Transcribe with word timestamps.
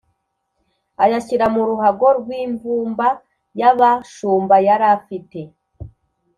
ayashyira 1.03 1.45
mu 1.55 1.61
ruhago 1.69 2.07
rw’imvumba 2.19 3.07
y’abashumba 3.59 4.55
yari 4.67 4.85
afite 4.97 5.39